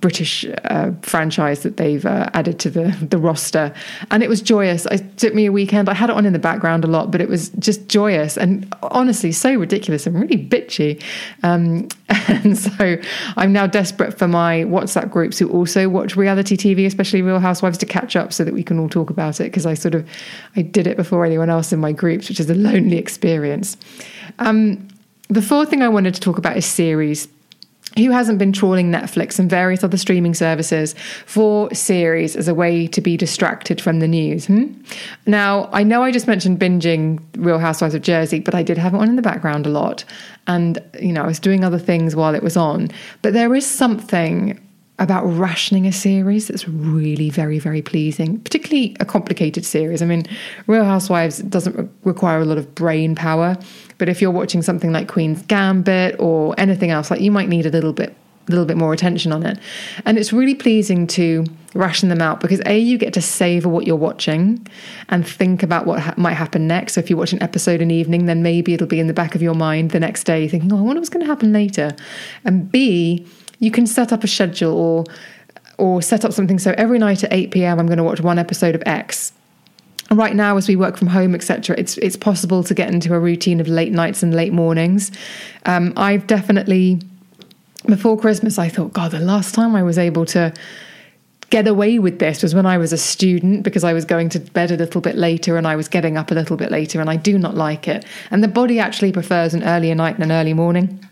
British 0.00 0.44
uh, 0.64 0.90
franchise 1.02 1.62
that 1.62 1.78
they've 1.78 2.04
uh, 2.04 2.28
added 2.34 2.58
to 2.60 2.70
the 2.70 2.96
the 3.00 3.18
roster, 3.18 3.72
and 4.10 4.22
it 4.22 4.28
was 4.28 4.42
joyous. 4.42 4.86
It 4.86 5.16
took 5.16 5.34
me 5.34 5.46
a 5.46 5.52
weekend. 5.52 5.88
I 5.88 5.94
had 5.94 6.10
it 6.10 6.16
on 6.16 6.26
in 6.26 6.32
the 6.32 6.38
background 6.38 6.84
a 6.84 6.86
lot, 6.86 7.10
but 7.10 7.20
it 7.20 7.28
was 7.28 7.48
just 7.58 7.88
joyous 7.88 8.36
and 8.36 8.72
honestly 8.82 9.32
so 9.32 9.54
ridiculous 9.54 10.06
and 10.06 10.20
really 10.20 10.36
bitchy. 10.36 11.02
Um, 11.42 11.88
and 12.28 12.58
so 12.58 12.98
I'm 13.36 13.52
now 13.52 13.66
desperate 13.66 14.18
for 14.18 14.28
my 14.28 14.64
WhatsApp 14.64 15.10
groups 15.10 15.38
who 15.38 15.48
also 15.48 15.88
watch 15.88 16.14
reality 16.14 16.56
TV, 16.56 16.84
especially 16.86 17.22
Real 17.22 17.40
Housewives, 17.40 17.78
to 17.78 17.86
catch 17.86 18.16
up 18.16 18.32
so 18.32 18.44
that 18.44 18.52
we 18.52 18.62
can 18.62 18.78
all 18.78 18.88
talk 18.88 19.08
about 19.08 19.40
it. 19.40 19.44
Because 19.44 19.64
I 19.64 19.74
sort 19.74 19.94
of 19.94 20.08
I 20.56 20.62
did 20.62 20.86
it 20.86 20.96
before 20.96 21.24
anyone 21.24 21.48
else 21.48 21.72
in 21.72 21.80
my 21.80 21.92
groups, 21.92 22.28
which 22.28 22.38
is 22.38 22.50
a 22.50 22.54
lonely 22.54 22.98
experience. 22.98 23.76
Um, 24.38 24.88
the 25.28 25.42
fourth 25.42 25.70
thing 25.70 25.82
I 25.82 25.88
wanted 25.88 26.14
to 26.14 26.20
talk 26.20 26.38
about 26.38 26.56
is 26.56 26.66
series 26.66 27.28
who 27.96 28.10
hasn't 28.10 28.38
been 28.38 28.52
trawling 28.52 28.90
Netflix 28.90 29.38
and 29.38 29.48
various 29.48 29.82
other 29.82 29.96
streaming 29.96 30.34
services 30.34 30.94
for 31.24 31.72
series 31.74 32.36
as 32.36 32.48
a 32.48 32.54
way 32.54 32.86
to 32.86 33.00
be 33.00 33.16
distracted 33.16 33.80
from 33.80 34.00
the 34.00 34.08
news? 34.08 34.46
Hmm? 34.46 34.66
Now, 35.26 35.68
I 35.72 35.82
know 35.82 36.02
I 36.02 36.10
just 36.10 36.26
mentioned 36.26 36.58
binging 36.58 37.22
Real 37.36 37.58
Housewives 37.58 37.94
of 37.94 38.02
Jersey, 38.02 38.40
but 38.40 38.54
I 38.54 38.62
did 38.62 38.78
have 38.78 38.94
it 38.94 38.98
on 38.98 39.08
in 39.08 39.16
the 39.16 39.22
background 39.22 39.66
a 39.66 39.70
lot. 39.70 40.04
And, 40.46 40.78
you 41.00 41.12
know, 41.12 41.22
I 41.22 41.26
was 41.26 41.40
doing 41.40 41.64
other 41.64 41.78
things 41.78 42.14
while 42.14 42.34
it 42.34 42.42
was 42.42 42.56
on. 42.56 42.90
But 43.22 43.32
there 43.32 43.54
is 43.54 43.66
something 43.66 44.60
about 44.98 45.24
rationing 45.24 45.86
a 45.86 45.92
series 45.92 46.48
that's 46.48 46.68
really 46.68 47.28
very 47.28 47.58
very 47.58 47.82
pleasing 47.82 48.40
particularly 48.40 48.96
a 49.00 49.04
complicated 49.04 49.64
series. 49.64 50.02
I 50.02 50.06
mean 50.06 50.24
real 50.66 50.84
housewives 50.84 51.38
doesn't 51.38 51.76
re- 51.76 51.88
require 52.04 52.40
a 52.40 52.44
lot 52.44 52.58
of 52.58 52.74
brain 52.74 53.14
power 53.14 53.56
but 53.98 54.08
if 54.08 54.22
you're 54.22 54.30
watching 54.30 54.62
something 54.62 54.92
like 54.92 55.08
queen's 55.08 55.42
gambit 55.42 56.16
or 56.18 56.54
anything 56.58 56.90
else 56.90 57.10
like 57.10 57.20
you 57.20 57.30
might 57.30 57.48
need 57.48 57.66
a 57.66 57.70
little 57.70 57.92
bit 57.92 58.16
a 58.48 58.50
little 58.50 58.66
bit 58.66 58.76
more 58.76 58.92
attention 58.92 59.32
on 59.32 59.44
it. 59.44 59.58
And 60.04 60.18
it's 60.18 60.32
really 60.32 60.54
pleasing 60.54 61.06
to 61.08 61.44
ration 61.74 62.08
them 62.08 62.22
out 62.22 62.40
because 62.40 62.62
a 62.64 62.78
you 62.78 62.96
get 62.96 63.12
to 63.14 63.20
savor 63.20 63.68
what 63.68 63.86
you're 63.86 63.96
watching 63.96 64.66
and 65.08 65.26
think 65.26 65.62
about 65.62 65.84
what 65.84 66.00
ha- 66.00 66.14
might 66.16 66.34
happen 66.34 66.66
next. 66.66 66.94
So 66.94 67.00
if 67.00 67.10
you 67.10 67.16
watch 67.16 67.32
an 67.32 67.42
episode 67.42 67.80
in 67.80 67.88
the 67.88 67.94
evening 67.94 68.26
then 68.26 68.42
maybe 68.42 68.72
it'll 68.72 68.86
be 68.86 69.00
in 69.00 69.08
the 69.08 69.14
back 69.14 69.34
of 69.34 69.42
your 69.42 69.54
mind 69.54 69.90
the 69.90 70.00
next 70.00 70.24
day 70.24 70.48
thinking 70.48 70.72
oh 70.72 70.78
i 70.78 70.80
wonder 70.80 71.00
what's 71.00 71.10
going 71.10 71.24
to 71.24 71.30
happen 71.30 71.52
later. 71.52 71.94
And 72.44 72.70
b 72.70 73.26
you 73.58 73.70
can 73.70 73.86
set 73.86 74.12
up 74.12 74.24
a 74.24 74.28
schedule 74.28 74.76
or 74.76 75.04
or 75.78 76.00
set 76.00 76.24
up 76.24 76.32
something 76.32 76.58
so 76.58 76.74
every 76.78 76.98
night 76.98 77.22
at 77.22 77.32
8 77.32 77.50
p.m. 77.50 77.78
I'm 77.78 77.86
going 77.86 77.98
to 77.98 78.04
watch 78.04 78.20
one 78.20 78.38
episode 78.38 78.74
of 78.74 78.82
X. 78.86 79.32
Right 80.10 80.34
now, 80.34 80.56
as 80.56 80.68
we 80.68 80.76
work 80.76 80.96
from 80.96 81.08
home, 81.08 81.34
etc., 81.34 81.74
it's 81.76 81.98
it's 81.98 82.16
possible 82.16 82.62
to 82.64 82.74
get 82.74 82.92
into 82.92 83.12
a 83.12 83.18
routine 83.18 83.60
of 83.60 83.68
late 83.68 83.92
nights 83.92 84.22
and 84.22 84.34
late 84.34 84.52
mornings. 84.52 85.10
Um, 85.64 85.92
I've 85.96 86.26
definitely 86.26 87.00
before 87.86 88.18
Christmas, 88.18 88.58
I 88.58 88.68
thought, 88.68 88.92
God, 88.92 89.12
the 89.12 89.20
last 89.20 89.54
time 89.54 89.76
I 89.76 89.82
was 89.82 89.98
able 89.98 90.26
to 90.26 90.52
get 91.50 91.68
away 91.68 91.98
with 91.98 92.18
this 92.18 92.42
was 92.42 92.54
when 92.54 92.66
I 92.66 92.78
was 92.78 92.92
a 92.92 92.98
student 92.98 93.62
because 93.62 93.84
I 93.84 93.92
was 93.92 94.04
going 94.04 94.28
to 94.30 94.40
bed 94.40 94.72
a 94.72 94.76
little 94.76 95.00
bit 95.00 95.14
later 95.16 95.56
and 95.56 95.66
I 95.66 95.76
was 95.76 95.86
getting 95.86 96.16
up 96.16 96.30
a 96.30 96.34
little 96.34 96.56
bit 96.56 96.70
later, 96.70 97.00
and 97.00 97.08
I 97.08 97.16
do 97.16 97.38
not 97.38 97.54
like 97.54 97.88
it. 97.88 98.04
And 98.30 98.42
the 98.42 98.48
body 98.48 98.78
actually 98.78 99.12
prefers 99.12 99.54
an 99.54 99.62
earlier 99.62 99.94
night 99.94 100.16
and 100.16 100.24
an 100.24 100.32
early 100.32 100.54
morning. 100.54 101.06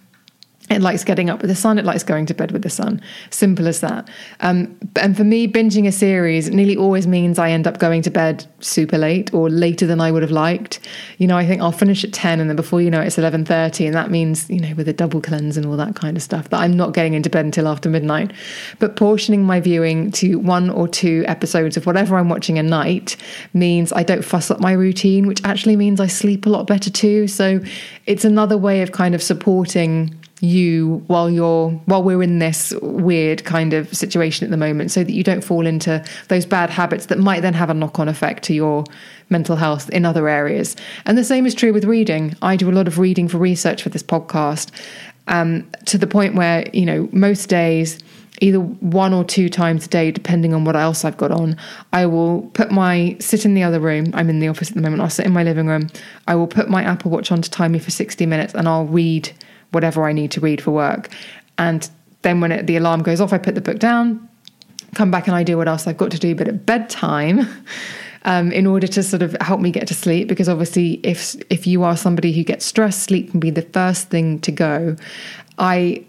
It 0.70 0.81
likes 0.81 1.05
getting 1.05 1.28
up 1.28 1.43
with 1.43 1.50
the 1.50 1.55
sun. 1.55 1.78
It 1.78 1.84
likes 1.84 2.02
going 2.02 2.25
to 2.26 2.34
bed 2.34 2.50
with 2.50 2.62
the 2.62 2.70
sun. 2.70 3.02
Simple 3.28 3.69
as 3.69 3.81
that. 3.81 4.08
Um, 4.40 4.78
and 4.96 5.14
for 5.14 5.22
me, 5.22 5.46
binging 5.46 5.87
a 5.87 5.93
series 5.93 6.49
nearly 6.49 6.75
always 6.75 7.06
means 7.06 7.38
I 7.38 7.50
end 7.50 7.67
up 7.67 7.79
going 7.79 8.00
to 8.03 8.10
bed 8.10 8.46
super 8.60 8.96
late 8.96 9.32
or 9.34 9.50
later 9.50 9.86
than 9.86 10.00
I 10.00 10.10
would 10.10 10.22
have 10.22 10.31
liked. 10.31 10.81
You 11.19 11.27
know, 11.27 11.36
I 11.36 11.46
think 11.46 11.60
I'll 11.60 11.70
finish 11.70 12.03
at 12.03 12.15
ten, 12.15 12.41
and 12.41 12.48
then 12.48 12.56
before 12.56 12.81
you 12.81 12.91
know 12.91 13.03
it, 13.03 13.08
it's 13.08 13.19
eleven 13.19 13.44
thirty, 13.44 13.84
and 13.84 13.94
that 13.94 14.10
means 14.10 14.48
you 14.48 14.58
know 14.58 14.74
with 14.74 14.88
a 14.88 14.94
double 14.94 15.20
cleanse 15.20 15.58
and 15.58 15.67
all 15.67 15.77
that 15.77 15.96
kind 15.96 16.17
of 16.17 16.22
stuff 16.22 16.48
that 16.48 16.60
I'm 16.60 16.77
not 16.77 16.94
getting 16.94 17.12
into 17.12 17.29
bed 17.29 17.44
until 17.44 17.69
after 17.69 17.91
midnight. 17.91 18.32
But 18.79 18.96
portioning 18.96 19.44
my 19.44 19.60
viewing 19.60 20.12
to 20.12 20.38
one 20.38 20.70
or 20.70 20.88
two 20.88 21.24
episodes 21.29 21.77
of 21.77 21.84
whatever 21.84 22.17
I'm 22.17 22.31
watching 22.31 22.58
a 22.58 22.62
night 22.62 23.17
means 23.53 23.93
I 23.93 24.03
don't 24.03 24.24
fuss 24.24 24.50
up 24.50 24.60
my 24.60 24.72
routine, 24.72 25.27
which 25.27 25.44
actually 25.44 25.77
means 25.77 26.00
I 26.00 26.06
sleep 26.06 26.46
a 26.46 26.48
lot 26.48 26.67
better 26.67 26.91
too. 26.91 27.29
So 27.29 27.60
it's 28.06 28.24
another 28.24 28.56
way 28.56 28.81
of 28.81 28.93
kind 28.93 29.15
of 29.15 29.22
supporting 29.22 30.19
you 30.44 31.03
while 31.06 31.31
you're 31.31 31.70
while 31.86 32.03
we're 32.03 32.22
in 32.22 32.39
this 32.39 32.72
weird 32.82 33.44
kind 33.44 33.72
of 33.72 33.94
situation 33.94 34.44
at 34.44 34.51
the 34.51 34.56
moment 34.56 34.91
so 34.91 35.03
that 35.03 35.13
you 35.13 35.24
don't 35.24 35.43
fall 35.43 35.67
into 35.67 36.05
those 36.29 36.46
bad 36.46 36.70
habits 36.70 37.06
that 37.06 37.19
might 37.19 37.41
then 37.41 37.55
have 37.55 37.70
a 37.70 37.74
knock-on 37.74 38.08
effect 38.08 38.44
to 38.44 38.55
your 38.55 38.84
mental 39.31 39.56
health 39.56 39.89
in 39.91 40.05
other 40.05 40.29
areas. 40.29 40.77
And 41.06 41.17
the 41.17 41.24
same 41.24 41.46
is 41.46 41.55
true 41.55 41.72
with 41.72 41.84
reading. 41.84 42.36
I 42.43 42.56
do 42.56 42.70
a 42.70 42.72
lot 42.72 42.86
of 42.86 42.98
reading 42.98 43.29
for 43.29 43.39
research 43.39 43.82
for 43.82 43.89
this 43.89 44.03
podcast 44.03 44.70
um, 45.27 45.69
to 45.86 45.98
the 45.98 46.06
point 46.06 46.34
where 46.34 46.69
you 46.72 46.84
know 46.84 47.08
most 47.13 47.48
days 47.48 47.98
either 48.41 48.58
one 48.58 49.15
or 49.15 49.24
two 49.24 49.48
times 49.48 49.86
a 49.86 49.89
day 49.89 50.10
depending 50.10 50.53
on 50.53 50.65
what 50.65 50.74
else 50.74 51.05
i've 51.05 51.17
got 51.17 51.31
on 51.31 51.56
i 51.93 52.05
will 52.05 52.43
put 52.55 52.70
my 52.72 53.17
sit 53.20 53.44
in 53.44 53.55
the 53.55 53.63
other 53.63 53.79
room. 53.79 54.06
I'm 54.13 54.29
in 54.29 54.41
the 54.41 54.48
office 54.48 54.70
at 54.70 54.74
the 54.74 54.82
moment. 54.82 55.03
I'll 55.03 55.08
sit 55.08 55.24
in 55.24 55.32
my 55.32 55.44
living 55.44 55.69
room. 55.69 55.89
I 56.27 56.34
will 56.34 56.48
put 56.48 56.69
my 56.69 56.82
apple 56.82 57.13
watch 57.13 57.31
on 57.31 57.43
to 57.43 57.51
time 57.51 57.72
me 57.72 57.79
for 57.79 57.91
60 57.91 58.27
minutes 58.27 58.55
and 58.55 58.69
i'll 58.69 58.86
read 58.86 59.32
whatever 59.74 60.04
I 60.04 60.12
need 60.12 60.31
to 60.32 60.40
read 60.40 60.62
for 60.62 60.70
work. 60.70 61.10
And 61.58 61.88
then 62.22 62.40
when 62.40 62.52
it, 62.52 62.66
the 62.66 62.76
alarm 62.76 63.02
goes 63.02 63.20
off, 63.20 63.32
I 63.32 63.38
put 63.38 63.54
the 63.54 63.60
book 63.60 63.78
down, 63.78 64.28
come 64.94 65.10
back 65.10 65.26
and 65.26 65.36
I 65.36 65.43
do 65.43 65.56
what 65.56 65.69
else 65.69 65.86
I've 65.86 65.96
got 65.96 66.10
to 66.12 66.19
do. 66.19 66.34
But 66.34 66.48
at 66.48 66.64
bedtime, 66.64 67.46
um, 68.24 68.50
in 68.52 68.66
order 68.66 68.86
to 68.86 69.02
sort 69.02 69.22
of 69.22 69.36
help 69.40 69.60
me 69.60 69.70
get 69.70 69.86
to 69.88 69.94
sleep, 69.94 70.28
because 70.28 70.48
obviously, 70.48 71.00
if 71.02 71.34
if 71.50 71.66
you 71.66 71.82
are 71.82 71.96
somebody 71.96 72.32
who 72.32 72.43
gets 72.43 72.64
stressed, 72.64 73.02
sleep 73.02 73.31
can 73.31 73.40
be 73.40 73.50
the 73.50 73.62
first 73.62 74.08
thing 74.08 74.40
to 74.40 74.52
go. 74.52 74.96
I 75.58 76.04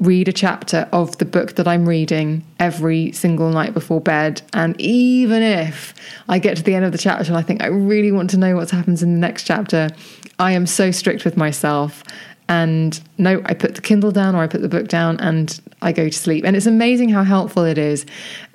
read 0.00 0.28
a 0.28 0.32
chapter 0.32 0.88
of 0.92 1.18
the 1.18 1.24
book 1.26 1.56
that 1.56 1.68
I'm 1.68 1.86
reading 1.86 2.42
every 2.58 3.12
single 3.12 3.50
night 3.50 3.74
before 3.74 4.00
bed. 4.00 4.40
And 4.54 4.80
even 4.80 5.42
if 5.42 5.94
I 6.28 6.38
get 6.38 6.56
to 6.56 6.62
the 6.62 6.74
end 6.74 6.86
of 6.86 6.92
the 6.92 6.98
chapter 6.98 7.28
and 7.28 7.36
I 7.36 7.42
think 7.42 7.62
I 7.62 7.66
really 7.66 8.10
want 8.10 8.30
to 8.30 8.38
know 8.38 8.56
what 8.56 8.70
happens 8.70 9.02
in 9.02 9.12
the 9.12 9.20
next 9.20 9.44
chapter, 9.44 9.90
I 10.38 10.52
am 10.52 10.66
so 10.66 10.90
strict 10.90 11.24
with 11.26 11.36
myself 11.36 12.02
and 12.50 13.00
no, 13.16 13.40
I 13.44 13.54
put 13.54 13.76
the 13.76 13.80
Kindle 13.80 14.10
down 14.10 14.34
or 14.34 14.42
I 14.42 14.48
put 14.48 14.60
the 14.60 14.68
book 14.68 14.88
down 14.88 15.20
and 15.20 15.58
I 15.82 15.92
go 15.92 16.08
to 16.08 16.12
sleep. 16.12 16.44
And 16.44 16.56
it's 16.56 16.66
amazing 16.66 17.08
how 17.08 17.22
helpful 17.22 17.64
it 17.64 17.78
is 17.78 18.04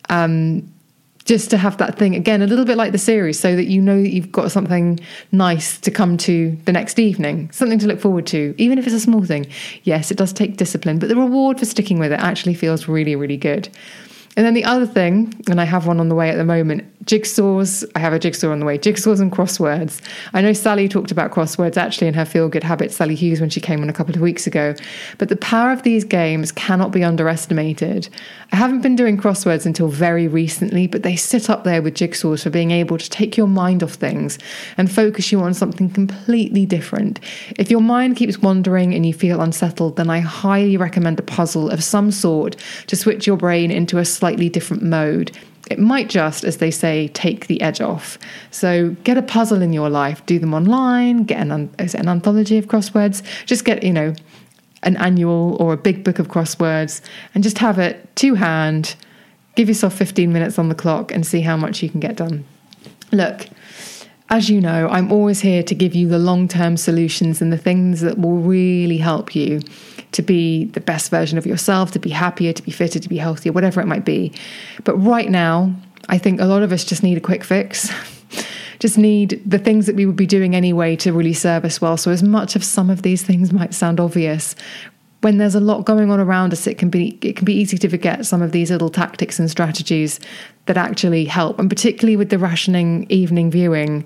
um, 0.09 0.69
just 1.23 1.49
to 1.51 1.57
have 1.57 1.77
that 1.77 1.97
thing 1.97 2.13
again 2.13 2.41
a 2.41 2.45
little 2.45 2.65
bit 2.65 2.75
like 2.75 2.91
the 2.91 2.97
series 2.97 3.39
so 3.39 3.55
that 3.55 3.67
you 3.67 3.81
know 3.81 4.01
that 4.01 4.09
you've 4.09 4.33
got 4.33 4.51
something 4.51 4.99
nice 5.31 5.79
to 5.79 5.91
come 5.91 6.17
to 6.17 6.57
the 6.65 6.73
next 6.73 6.99
evening 6.99 7.49
something 7.51 7.79
to 7.79 7.87
look 7.87 7.99
forward 7.99 8.27
to 8.27 8.53
even 8.57 8.77
if 8.77 8.85
it's 8.85 8.93
a 8.93 8.99
small 8.99 9.23
thing 9.23 9.47
yes 9.83 10.11
it 10.11 10.17
does 10.17 10.31
take 10.31 10.57
discipline 10.57 10.99
but 10.99 11.09
the 11.09 11.15
reward 11.15 11.57
for 11.57 11.65
sticking 11.65 11.97
with 11.97 12.11
it 12.11 12.19
actually 12.19 12.53
feels 12.53 12.87
really 12.87 13.15
really 13.15 13.37
good 13.37 13.67
and 14.35 14.45
then 14.45 14.53
the 14.53 14.65
other 14.65 14.85
thing, 14.85 15.33
and 15.49 15.61
I 15.61 15.63
have 15.63 15.87
one 15.87 15.99
on 15.99 16.09
the 16.09 16.15
way 16.15 16.29
at 16.29 16.35
the 16.35 16.43
moment, 16.43 16.83
jigsaws. 17.05 17.89
I 17.95 17.99
have 17.99 18.13
a 18.13 18.19
jigsaw 18.19 18.51
on 18.51 18.59
the 18.59 18.65
way. 18.65 18.77
Jigsaws 18.77 19.21
and 19.21 19.31
crosswords. 19.31 20.01
I 20.33 20.41
know 20.41 20.53
Sally 20.53 20.89
talked 20.89 21.11
about 21.11 21.31
crosswords 21.31 21.77
actually 21.77 22.07
in 22.07 22.15
her 22.15 22.25
Feel 22.25 22.49
Good 22.49 22.63
Habits, 22.63 22.95
Sally 22.95 23.15
Hughes, 23.15 23.39
when 23.39 23.49
she 23.49 23.61
came 23.61 23.81
on 23.81 23.89
a 23.89 23.93
couple 23.93 24.15
of 24.15 24.21
weeks 24.21 24.47
ago. 24.47 24.73
But 25.17 25.29
the 25.29 25.35
power 25.35 25.71
of 25.71 25.83
these 25.83 26.03
games 26.03 26.51
cannot 26.51 26.91
be 26.91 27.03
underestimated. 27.03 28.09
I 28.51 28.55
haven't 28.57 28.81
been 28.81 28.95
doing 28.95 29.17
crosswords 29.17 29.65
until 29.65 29.87
very 29.87 30.27
recently, 30.27 30.87
but 30.87 31.03
they 31.03 31.15
sit 31.15 31.49
up 31.49 31.63
there 31.63 31.81
with 31.81 31.93
jigsaws 31.93 32.43
for 32.43 32.49
being 32.49 32.71
able 32.71 32.97
to 32.97 33.09
take 33.09 33.37
your 33.37 33.47
mind 33.47 33.83
off 33.83 33.93
things 33.93 34.39
and 34.77 34.91
focus 34.91 35.31
you 35.31 35.39
on 35.41 35.53
something 35.53 35.89
completely 35.89 36.65
different. 36.65 37.19
If 37.57 37.69
your 37.69 37.81
mind 37.81 38.15
keeps 38.15 38.39
wandering 38.39 38.93
and 38.93 39.05
you 39.05 39.13
feel 39.13 39.41
unsettled, 39.41 39.97
then 39.97 40.09
I 40.09 40.19
highly 40.19 40.77
recommend 40.77 41.19
a 41.19 41.23
puzzle 41.23 41.69
of 41.69 41.83
some 41.83 42.11
sort 42.11 42.55
to 42.87 42.95
switch 42.95 43.27
your 43.27 43.37
brain 43.37 43.71
into 43.71 43.99
a 43.99 44.05
slightly 44.25 44.49
different 44.49 44.81
mode. 44.81 45.31
It 45.69 45.77
might 45.77 46.09
just, 46.09 46.43
as 46.43 46.57
they 46.57 46.71
say, 46.71 47.09
take 47.09 47.45
the 47.45 47.61
edge 47.61 47.79
off. 47.79 48.17
So 48.49 48.95
get 49.03 49.19
a 49.19 49.21
puzzle 49.21 49.61
in 49.61 49.71
your 49.71 49.87
life, 49.87 50.25
do 50.25 50.39
them 50.39 50.51
online, 50.51 51.25
get 51.25 51.41
an, 51.41 51.51
an 51.77 52.07
anthology 52.09 52.57
of 52.57 52.65
crosswords, 52.65 53.21
just 53.45 53.65
get, 53.65 53.83
you 53.83 53.93
know, 53.93 54.15
an 54.81 54.97
annual 54.97 55.57
or 55.59 55.73
a 55.73 55.77
big 55.77 56.03
book 56.03 56.17
of 56.17 56.27
crosswords 56.27 57.01
and 57.35 57.43
just 57.43 57.59
have 57.59 57.77
it 57.77 58.15
to 58.15 58.33
hand. 58.33 58.95
Give 59.53 59.67
yourself 59.67 59.93
15 59.93 60.33
minutes 60.33 60.57
on 60.57 60.69
the 60.69 60.75
clock 60.75 61.11
and 61.11 61.23
see 61.23 61.41
how 61.41 61.55
much 61.55 61.83
you 61.83 61.89
can 61.91 61.99
get 61.99 62.15
done. 62.15 62.45
Look, 63.11 63.45
as 64.29 64.49
you 64.49 64.59
know, 64.59 64.87
I'm 64.89 65.11
always 65.11 65.41
here 65.41 65.61
to 65.63 65.75
give 65.75 65.93
you 65.93 66.07
the 66.07 66.17
long 66.17 66.47
term 66.47 66.77
solutions 66.77 67.41
and 67.41 67.53
the 67.53 67.57
things 67.57 68.01
that 68.01 68.17
will 68.17 68.37
really 68.37 68.97
help 68.97 69.35
you 69.35 69.61
to 70.13 70.21
be 70.21 70.65
the 70.65 70.79
best 70.79 71.11
version 71.11 71.37
of 71.37 71.45
yourself, 71.45 71.91
to 71.91 71.99
be 71.99 72.09
happier, 72.09 72.53
to 72.53 72.63
be 72.63 72.71
fitter, 72.71 72.99
to 72.99 73.09
be 73.09 73.17
healthier, 73.17 73.51
whatever 73.51 73.81
it 73.81 73.85
might 73.85 74.05
be. 74.05 74.33
But 74.83 74.95
right 74.95 75.29
now, 75.29 75.75
I 76.09 76.17
think 76.17 76.39
a 76.39 76.45
lot 76.45 76.63
of 76.63 76.71
us 76.71 76.83
just 76.83 77.03
need 77.03 77.17
a 77.17 77.21
quick 77.21 77.43
fix. 77.43 77.91
just 78.79 78.97
need 78.97 79.41
the 79.45 79.59
things 79.59 79.85
that 79.85 79.95
we 79.95 80.05
would 80.05 80.15
be 80.15 80.25
doing 80.25 80.55
anyway 80.55 80.95
to 80.97 81.13
really 81.13 81.33
serve 81.33 81.65
us 81.65 81.79
well. 81.79 81.97
So, 81.97 82.11
as 82.11 82.23
much 82.23 82.55
as 82.55 82.65
some 82.65 82.89
of 82.89 83.01
these 83.01 83.23
things 83.23 83.53
might 83.53 83.73
sound 83.73 83.99
obvious, 83.99 84.55
when 85.25 85.39
there's 85.39 85.55
a 85.55 85.59
lot 85.59 85.85
going 85.85 86.11
on 86.11 86.19
around 86.19 86.53
us, 86.53 86.67
it 86.67 86.77
can 86.77 86.91
be 86.91 87.17
it 87.23 87.35
can 87.35 87.45
be 87.45 87.53
easy 87.55 87.79
to 87.79 87.89
forget 87.89 88.27
some 88.27 88.43
of 88.43 88.51
these 88.51 88.69
little 88.69 88.89
tactics 88.89 89.39
and 89.39 89.49
strategies 89.49 90.19
that 90.67 90.77
actually 90.77 91.25
help. 91.25 91.57
And 91.57 91.67
particularly 91.67 92.15
with 92.15 92.29
the 92.29 92.37
rationing 92.37 93.07
evening 93.09 93.49
viewing, 93.49 94.05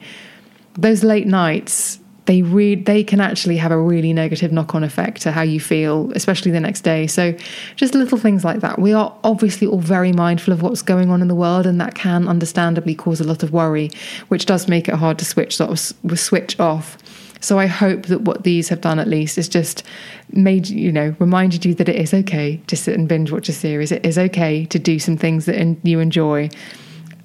those 0.76 1.04
late 1.04 1.28
nights 1.28 2.00
they 2.24 2.42
read 2.42 2.86
they 2.86 3.04
can 3.04 3.20
actually 3.20 3.58
have 3.58 3.72
a 3.72 3.78
really 3.78 4.14
negative 4.14 4.54
knock-on 4.54 4.82
effect 4.82 5.22
to 5.24 5.32
how 5.34 5.42
you 5.42 5.60
feel 5.60 6.10
especially 6.16 6.52
the 6.52 6.60
next 6.62 6.82
day. 6.82 7.06
So 7.06 7.36
just 7.76 7.96
little 7.96 8.18
things 8.18 8.46
like 8.46 8.62
that. 8.62 8.80
We 8.80 8.94
are 8.94 9.14
obviously 9.26 9.68
all 9.68 9.82
very 9.82 10.14
mindful 10.14 10.54
of 10.54 10.62
what's 10.62 10.82
going 10.82 11.10
on 11.10 11.22
in 11.22 11.28
the 11.28 11.36
world 11.36 11.66
and 11.66 11.82
that 11.82 11.96
can 11.96 12.30
understandably 12.30 12.96
cause 12.96 13.20
a 13.20 13.26
lot 13.26 13.44
of 13.44 13.52
worry 13.52 13.92
which 14.30 14.46
does 14.46 14.70
make 14.70 14.88
it 14.88 14.96
hard 14.96 15.20
to 15.20 15.26
switch 15.26 15.58
sort 15.58 15.72
of 15.72 16.18
switch 16.18 16.58
off 16.62 16.98
so 17.40 17.58
I 17.58 17.68
hope 17.68 18.08
that 18.08 18.22
what 18.22 18.44
these 18.44 18.70
have 18.70 18.82
done 18.82 19.00
at 19.00 19.08
least 19.08 19.38
is 19.38 19.50
just 19.50 19.84
made 20.32 20.68
you 20.68 20.92
know 20.92 21.16
reminded 21.20 21.66
you 21.66 21.74
that 21.76 21.90
it 21.90 21.96
is 21.96 22.14
okay 22.14 22.62
to 22.68 22.76
sit 22.76 22.98
and 22.98 23.08
binge 23.08 23.32
watch 23.32 23.50
a 23.50 23.54
series. 23.54 23.92
It 23.92 24.06
is 24.06 24.18
okay 24.18 24.66
to 24.66 24.80
do 24.80 25.00
some 25.00 25.18
things 25.18 25.46
that 25.46 25.78
you 25.84 26.00
enjoy. 26.00 26.50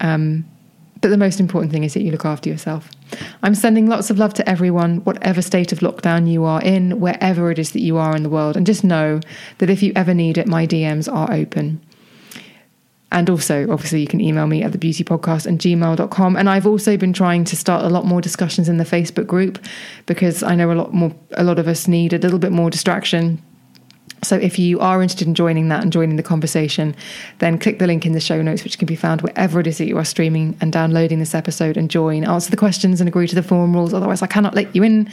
Um, 0.00 0.44
but 1.00 1.10
the 1.10 1.18
most 1.18 1.38
important 1.38 1.70
thing 1.70 1.84
is 1.84 1.92
that 1.92 2.02
you 2.02 2.10
look 2.10 2.24
after 2.24 2.48
yourself. 2.48 2.88
I'm 3.42 3.54
sending 3.54 3.88
lots 3.88 4.08
of 4.08 4.18
love 4.18 4.32
to 4.34 4.48
everyone, 4.48 5.04
whatever 5.04 5.42
state 5.42 5.70
of 5.70 5.80
lockdown 5.80 6.26
you 6.26 6.44
are 6.44 6.62
in, 6.62 6.98
wherever 6.98 7.50
it 7.50 7.58
is 7.58 7.72
that 7.72 7.82
you 7.82 7.98
are 7.98 8.16
in 8.16 8.22
the 8.22 8.30
world. 8.30 8.56
And 8.56 8.64
just 8.64 8.84
know 8.84 9.20
that 9.58 9.68
if 9.68 9.82
you 9.82 9.92
ever 9.94 10.14
need 10.14 10.38
it, 10.38 10.46
my 10.46 10.66
DMs 10.66 11.12
are 11.12 11.30
open. 11.30 11.78
And 13.12 13.30
also, 13.30 13.70
obviously, 13.70 14.00
you 14.00 14.06
can 14.06 14.20
email 14.20 14.46
me 14.46 14.62
at 14.62 14.72
thebeautypodcast 14.72 15.46
and 15.46 15.58
gmail.com. 15.58 16.36
And 16.36 16.50
I've 16.50 16.66
also 16.66 16.96
been 16.96 17.12
trying 17.12 17.44
to 17.44 17.56
start 17.56 17.84
a 17.84 17.88
lot 17.88 18.04
more 18.04 18.20
discussions 18.20 18.68
in 18.68 18.78
the 18.78 18.84
Facebook 18.84 19.26
group 19.26 19.64
because 20.06 20.42
I 20.42 20.56
know 20.56 20.72
a 20.72 20.74
lot 20.74 20.92
more, 20.92 21.14
a 21.32 21.44
lot 21.44 21.58
of 21.58 21.68
us 21.68 21.86
need 21.86 22.12
a 22.12 22.18
little 22.18 22.40
bit 22.40 22.50
more 22.50 22.70
distraction 22.70 23.40
so 24.24 24.36
if 24.36 24.58
you 24.58 24.80
are 24.80 25.02
interested 25.02 25.28
in 25.28 25.34
joining 25.34 25.68
that 25.68 25.82
and 25.82 25.92
joining 25.92 26.16
the 26.16 26.22
conversation, 26.22 26.96
then 27.38 27.58
click 27.58 27.78
the 27.78 27.86
link 27.86 28.06
in 28.06 28.12
the 28.12 28.20
show 28.20 28.40
notes, 28.42 28.64
which 28.64 28.78
can 28.78 28.86
be 28.86 28.96
found 28.96 29.22
wherever 29.22 29.60
it 29.60 29.66
is 29.66 29.78
that 29.78 29.86
you 29.86 29.98
are 29.98 30.04
streaming 30.04 30.56
and 30.60 30.72
downloading 30.72 31.18
this 31.18 31.34
episode 31.34 31.76
and 31.76 31.90
join. 31.90 32.24
Answer 32.24 32.50
the 32.50 32.56
questions 32.56 33.00
and 33.00 33.08
agree 33.08 33.28
to 33.28 33.34
the 33.34 33.42
forum 33.42 33.74
rules. 33.74 33.92
Otherwise, 33.92 34.22
I 34.22 34.26
cannot 34.26 34.54
let 34.54 34.74
you 34.74 34.82
in. 34.82 35.10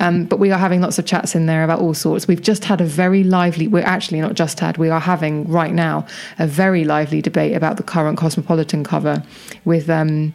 Um, 0.00 0.24
but 0.24 0.38
we 0.38 0.50
are 0.50 0.58
having 0.58 0.80
lots 0.80 0.98
of 0.98 1.06
chats 1.06 1.34
in 1.34 1.46
there 1.46 1.64
about 1.64 1.80
all 1.80 1.94
sorts. 1.94 2.26
We've 2.26 2.42
just 2.42 2.64
had 2.64 2.80
a 2.80 2.84
very 2.84 3.22
lively, 3.22 3.68
we're 3.68 3.84
actually 3.84 4.20
not 4.20 4.34
just 4.34 4.60
had, 4.60 4.78
we 4.78 4.88
are 4.88 5.00
having 5.00 5.46
right 5.48 5.72
now 5.72 6.06
a 6.38 6.46
very 6.46 6.84
lively 6.84 7.20
debate 7.20 7.54
about 7.54 7.76
the 7.76 7.82
current 7.82 8.18
Cosmopolitan 8.18 8.84
cover 8.84 9.22
with. 9.64 9.90
Um, 9.90 10.34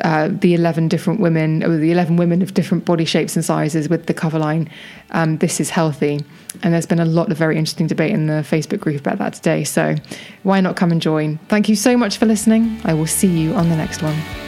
uh, 0.00 0.28
the 0.30 0.54
11 0.54 0.88
different 0.88 1.20
women, 1.20 1.62
or 1.62 1.76
the 1.76 1.90
11 1.90 2.16
women 2.16 2.42
of 2.42 2.54
different 2.54 2.84
body 2.84 3.04
shapes 3.04 3.36
and 3.36 3.44
sizes 3.44 3.88
with 3.88 4.06
the 4.06 4.14
cover 4.14 4.38
line, 4.38 4.70
um, 5.10 5.38
This 5.38 5.60
is 5.60 5.70
Healthy. 5.70 6.24
And 6.62 6.74
there's 6.74 6.86
been 6.86 7.00
a 7.00 7.04
lot 7.04 7.30
of 7.30 7.38
very 7.38 7.56
interesting 7.56 7.86
debate 7.86 8.12
in 8.12 8.26
the 8.26 8.44
Facebook 8.44 8.80
group 8.80 9.00
about 9.00 9.18
that 9.18 9.34
today. 9.34 9.64
So 9.64 9.96
why 10.42 10.60
not 10.60 10.76
come 10.76 10.92
and 10.92 11.00
join? 11.00 11.38
Thank 11.48 11.68
you 11.68 11.76
so 11.76 11.96
much 11.96 12.16
for 12.16 12.26
listening. 12.26 12.80
I 12.84 12.94
will 12.94 13.06
see 13.06 13.28
you 13.28 13.54
on 13.54 13.68
the 13.68 13.76
next 13.76 14.02
one. 14.02 14.47